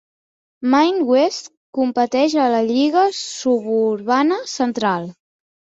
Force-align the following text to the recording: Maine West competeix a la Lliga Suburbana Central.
Maine 0.75 1.03
West 1.09 1.51
competeix 1.79 2.37
a 2.41 2.49
la 2.55 2.65
Lliga 2.71 3.07
Suburbana 3.21 4.45
Central. 4.59 5.09